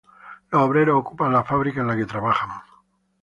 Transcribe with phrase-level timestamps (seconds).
[0.49, 2.49] Los obreros ocupan la fábrica en la que trabajan.